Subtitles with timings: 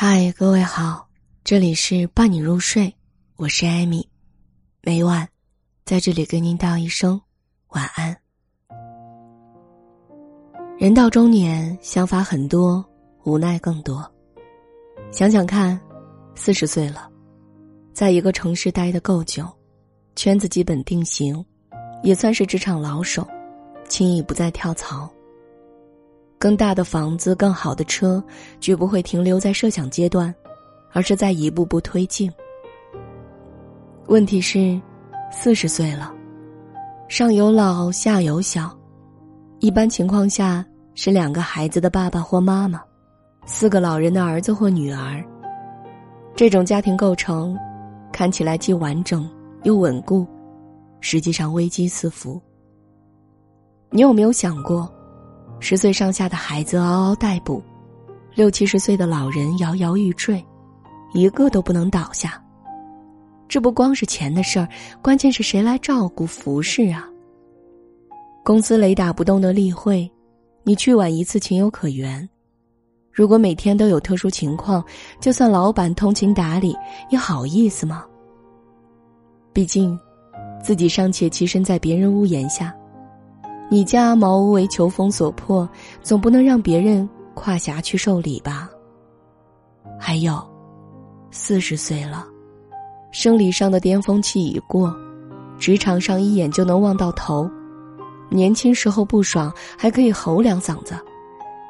[0.00, 1.08] 嗨，各位好，
[1.42, 2.94] 这里是伴你入睡，
[3.34, 4.08] 我是艾米，
[4.80, 5.28] 每晚
[5.84, 7.20] 在这里跟您道一声
[7.70, 8.16] 晚安。
[10.78, 12.88] 人到中年，想法很多，
[13.24, 14.08] 无奈更多。
[15.10, 15.76] 想想看，
[16.36, 17.10] 四十岁了，
[17.92, 19.48] 在一个城市待得够久，
[20.14, 21.44] 圈子基本定型，
[22.04, 23.26] 也算是职场老手，
[23.88, 25.12] 轻易不再跳槽。
[26.38, 28.22] 更大的房子、更好的车，
[28.60, 30.32] 绝不会停留在设想阶段，
[30.92, 32.32] 而是在一步步推进。
[34.06, 34.80] 问题是，
[35.30, 36.14] 四十岁了，
[37.08, 38.70] 上有老下有小，
[39.58, 40.64] 一般情况下
[40.94, 42.80] 是两个孩子的爸爸或妈妈，
[43.44, 45.22] 四个老人的儿子或女儿。
[46.36, 47.58] 这种家庭构成，
[48.12, 49.28] 看起来既完整
[49.64, 50.24] 又稳固，
[51.00, 52.40] 实际上危机四伏。
[53.90, 54.88] 你有没有想过？
[55.60, 57.62] 十岁上下的孩子嗷嗷待哺，
[58.34, 60.44] 六七十岁的老人摇摇欲坠，
[61.12, 62.42] 一个都不能倒下。
[63.48, 64.68] 这不光是钱的事儿，
[65.02, 67.08] 关键是谁来照顾服侍啊？
[68.44, 70.10] 公司雷打不动的例会，
[70.62, 72.26] 你去晚一次情有可原；
[73.12, 74.82] 如果每天都有特殊情况，
[75.20, 76.76] 就算老板通情达理，
[77.10, 78.04] 也好意思吗？
[79.52, 79.98] 毕竟，
[80.62, 82.74] 自己尚且栖身在别人屋檐下。
[83.70, 85.68] 你家茅屋为求风所迫，
[86.02, 88.68] 总不能让别人跨峡去受礼吧？
[89.98, 90.42] 还有，
[91.30, 92.26] 四十岁了，
[93.10, 94.94] 生理上的巅峰期已过，
[95.58, 97.48] 职场上一眼就能望到头。
[98.30, 100.94] 年轻时候不爽还可以吼两嗓子，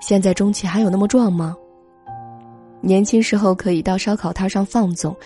[0.01, 1.57] 现在中期还有那么壮吗？
[2.81, 5.17] 年轻时候可以到烧烤摊上放纵，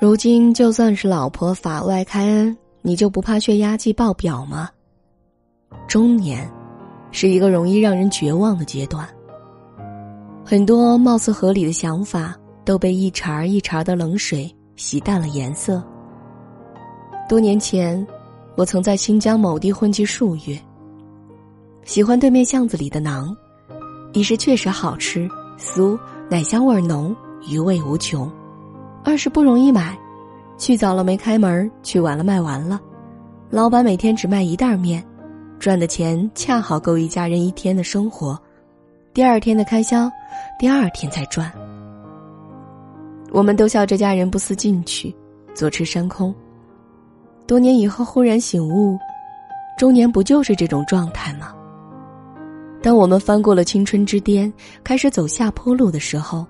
[0.00, 4.68] 如今就算是老婆法外开恩，你就不怕血压计爆表吗？
[5.88, 6.50] 中年，
[7.10, 9.06] 是一个容易让人绝望的阶段。
[10.44, 15.82] 很多貌似合理的想法都被一茬一茬的冷水洗淡了颜色。
[17.28, 18.06] 多年前，
[18.56, 20.56] 我曾在新疆某地混迹数月。
[21.84, 23.34] 喜欢对面巷子里的馕，
[24.12, 25.28] 一是确实好吃，
[25.58, 25.98] 酥，
[26.28, 27.14] 奶香味浓，
[27.48, 28.28] 余味无穷；
[29.04, 29.96] 二是不容易买，
[30.58, 32.80] 去早了没开门，去晚了卖完了。
[33.50, 35.04] 老板每天只卖一袋面。
[35.58, 38.38] 赚的钱恰好够一家人一天的生活，
[39.12, 40.10] 第二天的开销，
[40.58, 41.50] 第二天再赚。
[43.32, 45.14] 我们都笑这家人不思进取，
[45.54, 46.34] 坐吃山空。
[47.46, 48.98] 多年以后忽然醒悟，
[49.78, 51.52] 中年不就是这种状态吗？
[52.82, 54.52] 当我们翻过了青春之巅，
[54.84, 56.46] 开始走下坡路的时候，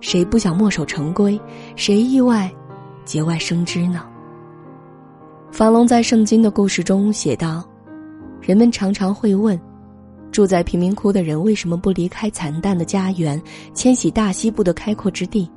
[0.00, 1.40] 谁不想墨守成规？
[1.76, 2.50] 谁意外
[3.04, 4.04] 节外生枝呢？
[5.52, 7.64] 法龙在圣经的故事中写道。
[8.40, 9.58] 人们常常会问：
[10.30, 13.40] 住在贫民窟的人为什么不离开惨淡的家园，
[13.74, 15.50] 迁徙大西部的开阔之地？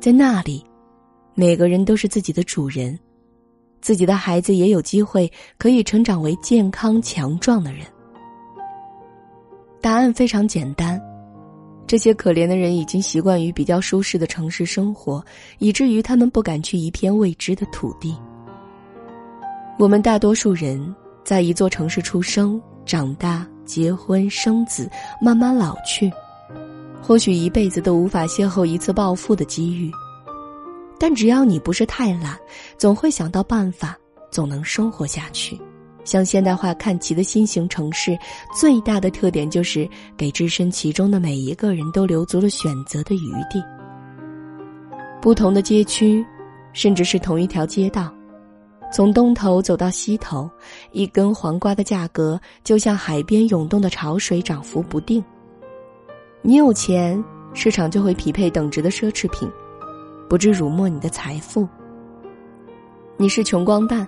[0.00, 0.64] 在那里，
[1.34, 2.98] 每个人都是自己的主人，
[3.80, 7.86] 自己的孩子也有机会可以成长为健康强壮的人。
[9.80, 11.00] 答案非常简单：
[11.86, 15.24] 这些可怜的人已经习惯于比较舒适的城市生活，
[15.58, 18.14] 以至于他们不敢去一片未知的土地。
[19.78, 20.94] 我们大多数人。
[21.30, 24.90] 在一座城市出生、长大、结婚、生子，
[25.22, 26.10] 慢慢老去，
[27.00, 29.92] 或许一辈子都无法邂逅一次暴富的机遇。
[30.98, 32.36] 但只要你不是太懒，
[32.76, 33.96] 总会想到办法，
[34.28, 35.56] 总能生活下去。
[36.02, 38.18] 向现代化看齐的新型城市，
[38.52, 43.62] 最大的特点就是给置身其中的每一个人都留足了选择的余地。
[45.22, 46.26] 不同的街区，
[46.72, 48.12] 甚至是同一条街道。
[48.92, 50.50] 从东头走到西头，
[50.90, 55.22] 一根黄瓜的价格就像海边涌动的潮水，涨幅不定。
[56.42, 57.22] 你有钱，
[57.54, 59.48] 市场就会匹配等值的奢侈品，
[60.28, 61.68] 不致辱没你的财富。
[63.16, 64.06] 你是穷光蛋，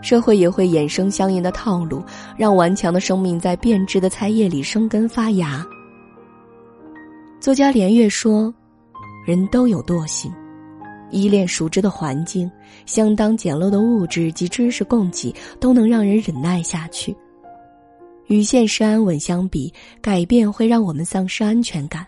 [0.00, 2.02] 社会也会衍生相应的套路，
[2.36, 5.66] 让顽强的生命在变质的菜叶里生根发芽。
[7.40, 8.54] 作家连岳说
[9.26, 10.32] ：“人都有惰性。”
[11.10, 12.50] 依恋熟知的环境，
[12.86, 17.14] 相当简陋的物质及知识供给都能让人忍耐下去。
[18.26, 22.06] 与现实安稳相比，改变会让我们丧失安全感。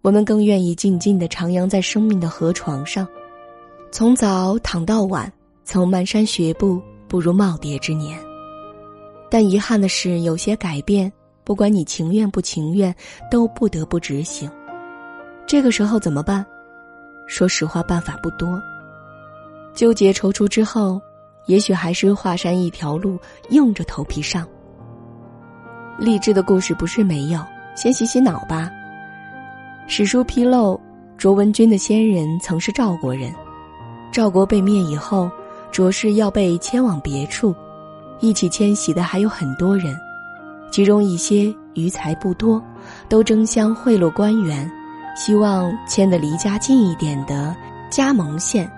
[0.00, 3.06] 我们更愿意静静的徜徉在生命的河床上，
[3.92, 5.30] 从早躺到晚，
[5.64, 8.18] 从蹒跚学步步入耄耋之年。
[9.30, 11.12] 但遗憾的是，有些改变，
[11.44, 12.94] 不管你情愿不情愿，
[13.30, 14.50] 都不得不执行。
[15.46, 16.46] 这个时候怎么办？
[17.28, 18.60] 说实话，办法不多。
[19.74, 21.00] 纠结踌躇之后，
[21.46, 23.16] 也许还是华山一条路，
[23.50, 24.44] 硬着头皮上。
[25.98, 27.40] 励志的故事不是没有，
[27.76, 28.70] 先洗洗脑吧。
[29.86, 30.80] 史书披露，
[31.16, 33.32] 卓文君的先人曾是赵国人，
[34.10, 35.30] 赵国被灭以后，
[35.70, 37.54] 卓氏要被迁往别处，
[38.20, 39.94] 一起迁徙的还有很多人，
[40.70, 42.62] 其中一些余财不多，
[43.08, 44.70] 都争相贿赂官员，
[45.18, 47.54] 希望迁得离家近一点的
[47.90, 48.70] 加盟县。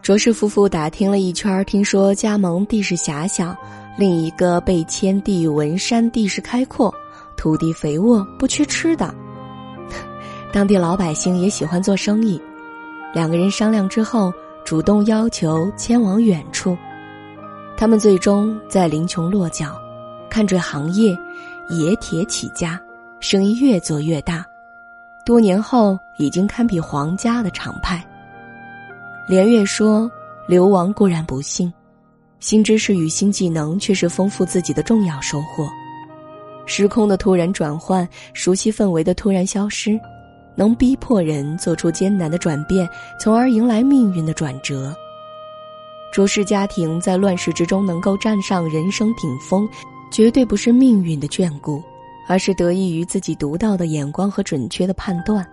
[0.00, 3.54] 卓氏夫妇打听了一圈，听说加盟地势狭小，
[3.98, 6.92] 另一个被迁地文山地势开阔，
[7.36, 9.14] 土地肥沃，不缺吃的。
[10.50, 12.40] 当地老百姓也喜欢做生意，
[13.12, 14.32] 两个人商量之后，
[14.64, 16.74] 主动要求迁往远处。
[17.76, 19.78] 他们最终在林琼落脚，
[20.30, 21.14] 看准行业，
[21.68, 22.80] 冶铁起家，
[23.20, 24.42] 生意越做越大，
[25.24, 28.04] 多年后已经堪比皇家的厂派。
[29.28, 30.10] 连月说
[30.48, 31.72] ：“流亡固然不幸，
[32.40, 35.68] 新知识与新技能却是丰富自己的重要收获。
[36.66, 39.98] 时空的突然转换，熟悉氛围的突然消失。”
[40.56, 42.86] 能逼迫人做出艰难的转变，
[43.18, 44.94] 从而迎来命运的转折。
[46.12, 49.66] 卓氏家庭在乱世之中能够站上人生顶峰，
[50.10, 51.82] 绝对不是命运的眷顾，
[52.26, 55.46] 而是得益于自己独到的眼光和准确的判断。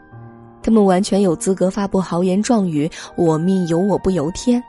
[0.61, 4.61] 他们完全有资格发布豪言壮语：“我命由我不由天。”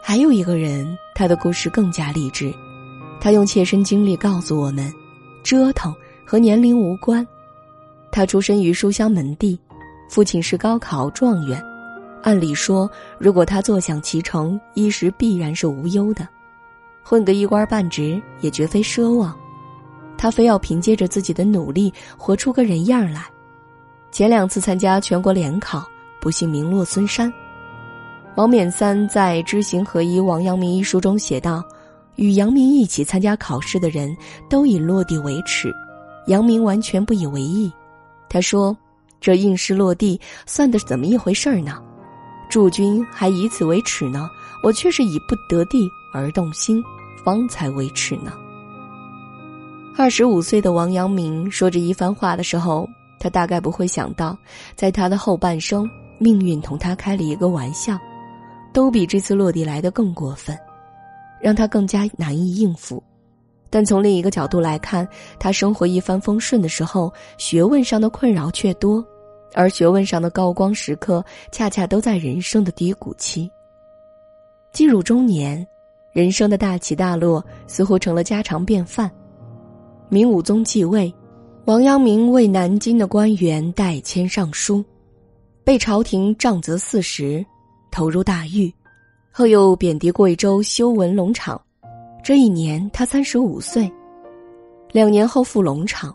[0.00, 2.52] 还有一个人，他的故事更加励志，
[3.20, 4.92] 他用切身经历告诉我们：
[5.42, 5.94] 折腾
[6.24, 7.26] 和年龄无关。
[8.10, 9.58] 他出身于书香门第，
[10.08, 11.62] 父亲是高考状元。
[12.22, 12.88] 按理说，
[13.18, 16.28] 如果他坐享其成，衣食必然是无忧的，
[17.02, 19.36] 混个一官半职也绝非奢望。
[20.22, 23.24] 他非要凭借着自己的努力，活出个人样来。
[24.12, 25.84] 前两次参加全国联考，
[26.20, 27.32] 不幸名落孙山。
[28.36, 31.60] 王冕三在《知行合一王阳明》一书中写道
[32.14, 34.16] ：“与杨明一起参加考试的人
[34.48, 35.74] 都以落地为耻，
[36.28, 37.68] 杨明完全不以为意。”
[38.30, 38.76] 他说
[39.20, 41.82] ：“这应试落地算的怎么一回事儿呢？
[42.48, 44.30] 驻军还以此为耻呢，
[44.62, 46.80] 我却是以不得地而动心，
[47.24, 48.32] 方才为耻呢。”
[49.94, 52.88] 二十五岁的王阳明说这一番话的时候，
[53.20, 54.36] 他大概不会想到，
[54.74, 57.98] 在他的后半生，命运同他开了一个玩笑，
[58.72, 60.58] 都比这次落地来的更过分，
[61.40, 63.02] 让他更加难以应付。
[63.68, 65.06] 但从另一个角度来看，
[65.38, 69.04] 他生活一帆风顺的时候，学问上的困扰却多，
[69.54, 71.22] 而学问上的高光时刻，
[71.52, 73.48] 恰恰都在人生的低谷期。
[74.72, 75.64] 进入中年，
[76.12, 79.10] 人生的大起大落似乎成了家常便饭。
[80.12, 81.10] 明武宗继位，
[81.64, 84.84] 王阳明为南京的官员代签上书，
[85.64, 87.42] 被朝廷杖责四十，
[87.90, 88.70] 投入大狱，
[89.30, 91.58] 后又贬谪贵州修文龙场。
[92.22, 93.90] 这一年，他三十五岁。
[94.90, 96.14] 两年后赴龙场，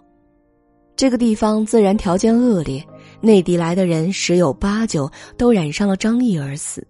[0.95, 2.85] 这个地方自然条件恶劣，
[3.19, 5.09] 内地来的人十有八九
[5.39, 6.85] 都染上了张疫而死，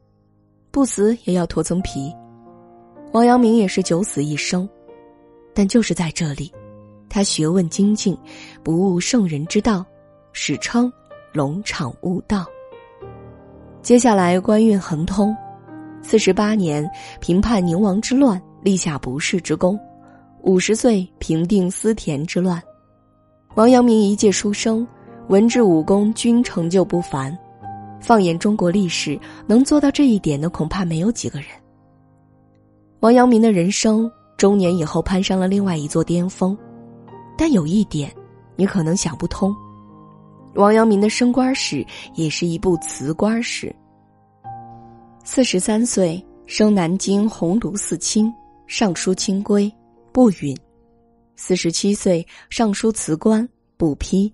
[0.71, 2.13] 不死也要脱层皮。
[3.13, 4.67] 王阳明也是九死一生，
[5.53, 6.51] 但就是在这里，
[7.09, 8.17] 他学问精进，
[8.63, 9.85] 不悟圣人之道，
[10.31, 10.91] 史称
[11.33, 12.45] 龙场悟道。
[13.81, 15.35] 接下来官运亨通，
[16.01, 16.89] 四十八年
[17.19, 18.41] 平叛宁王之乱。
[18.63, 19.79] 立下不世之功，
[20.41, 22.61] 五十岁平定思田之乱。
[23.55, 24.85] 王阳明一介书生，
[25.29, 27.37] 文治武功均成就不凡。
[28.01, 31.47] 放眼中国历史，能做到这一点的恐怕没有几个人。
[32.99, 36.57] 王阳明的人生中年以后攀上了另外一座巅峰，
[37.37, 38.11] 但有一点，
[38.55, 39.55] 你可能想不通：
[40.55, 43.73] 王阳明的升官史也是一部辞官史。
[45.23, 48.33] 四十三岁升南京鸿胪寺卿。
[48.67, 49.73] 上书清规，
[50.11, 50.53] 不允；
[51.37, 54.29] 四十七岁上书辞官，不批。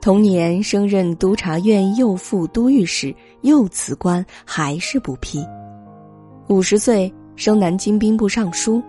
[0.00, 5.46] 同年升任督察院右副都御史，又辞官，还是不批。
[6.48, 8.82] 五十岁升南京兵部尚书，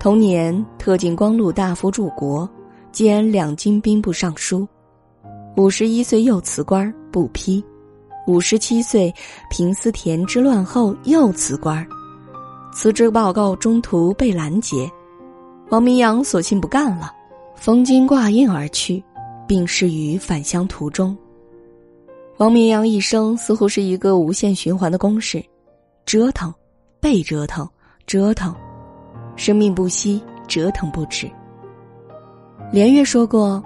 [0.00, 2.48] 同年特进光禄大夫柱国，
[2.92, 4.66] 兼两京兵部尚书。
[5.56, 7.62] 五十一岁又辞官，不批。
[8.28, 9.12] 五十七岁
[9.50, 11.84] 平思田之乱后又辞官。
[12.72, 14.88] 辞职报告中途被拦截，
[15.70, 17.12] 王明阳索性不干了，
[17.56, 19.02] 封金挂印而去，
[19.48, 21.16] 病逝于返乡途中。
[22.36, 25.44] 王明阳一生似乎是一个无限循环的公式，
[26.06, 26.54] 折腾，
[27.00, 27.68] 被折腾，
[28.06, 28.54] 折腾，
[29.38, 31.30] 生命不息，折腾不止。
[32.72, 33.62] 连月说过，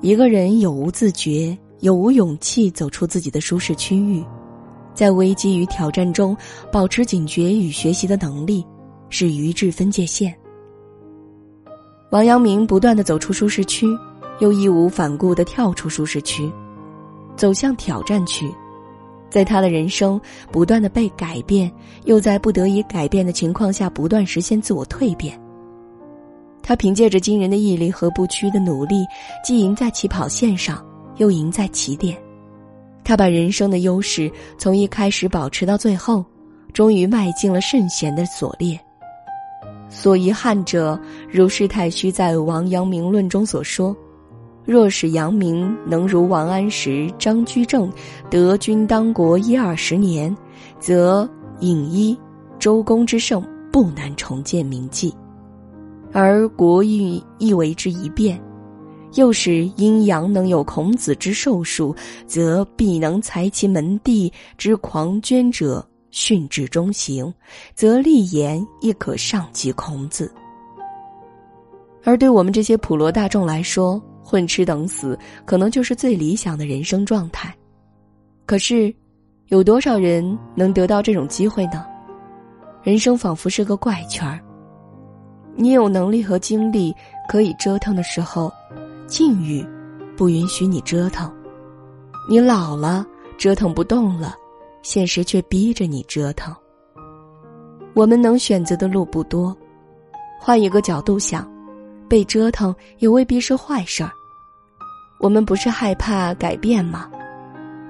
[0.00, 4.24] 一个人有无自觉，有无勇气走出自己的舒适区域。
[4.94, 6.34] 在危机与挑战中，
[6.72, 8.64] 保持警觉与学习的能力，
[9.10, 10.34] 是愚智分界线。
[12.10, 13.86] 王阳明不断的走出舒适区，
[14.40, 16.50] 又义无反顾的跳出舒适区。
[17.36, 18.50] 走向挑战区，
[19.32, 20.20] 在他的人生
[20.50, 21.72] 不断的被改变，
[22.04, 25.40] 又在不得已改变的情况下不断实现自我蜕变。
[26.62, 29.06] 他凭借着惊人的毅力和不屈的努力，
[29.42, 30.84] 既赢在起跑线上，
[31.16, 32.14] 又赢在起点。
[33.02, 36.22] 他把人生的优势从一开始保持到最后，
[36.74, 38.78] 终于迈进了圣贤的所列。
[39.88, 43.96] 所遗憾者，如是太虚在《王阳明论》中所说
[44.64, 47.92] ：“若使阳明能如王安石、张居正
[48.30, 50.34] 得君当国一二十年，
[50.78, 51.28] 则
[51.60, 52.18] 尹一、
[52.58, 53.42] 周公之盛
[53.72, 55.12] 不难重建名迹。
[56.12, 58.40] 而国运亦为之一变，
[59.14, 61.94] 又使阴阳能有孔子之寿数，
[62.26, 67.32] 则必能裁其门第之狂捐者。”训至中行，
[67.74, 70.30] 则立言亦可上及孔子。
[72.04, 77.54] 而对我们这些普罗大众来说，混吃等死可能就是最理想的人生状态。
[78.46, 78.94] 可是，
[79.48, 81.84] 有多少人能得到这种机会呢？
[82.82, 84.40] 人生仿佛是个怪圈儿，
[85.54, 86.94] 你有能力和精力
[87.28, 88.52] 可以折腾的时候，
[89.06, 89.64] 境遇
[90.16, 91.30] 不允许你折腾；
[92.28, 94.34] 你老了，折腾不动了。
[94.82, 96.52] 现实却逼着你折腾。
[97.94, 99.56] 我们能选择的路不多，
[100.40, 101.48] 换一个角度想，
[102.12, 104.12] 被折腾也未必是坏事儿。
[105.18, 107.10] 我们不是害怕改变吗？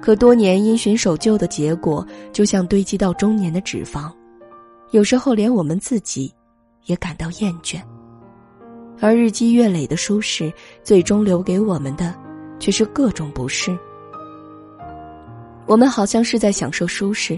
[0.01, 4.09] 可多年因循守旧的结果，就像堆积到中年的脂肪，
[4.91, 6.33] 有时候连我们自己
[6.85, 7.81] 也感到厌倦。
[9.01, 10.53] 而日积月累的舒适，
[10.85, 12.15] 最终留给我们的，
[12.59, 13.77] 却是各种不适。
[15.65, 17.37] 我们好像是在享受舒适，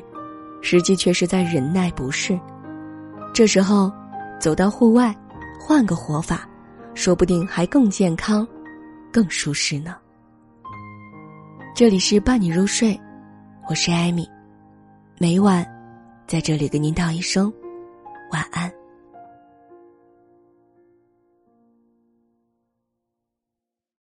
[0.61, 2.39] 实际却是在忍耐不适。
[3.33, 3.91] 这时候，
[4.39, 5.15] 走到户外，
[5.59, 6.47] 换个活法，
[6.95, 8.47] 说不定还更健康、
[9.11, 9.97] 更舒适呢。
[11.75, 12.99] 这里是伴你入睡，
[13.69, 14.25] 我是艾米，
[15.19, 15.65] 每晚
[16.25, 17.53] 在这里给您道一声
[18.31, 18.71] 晚安。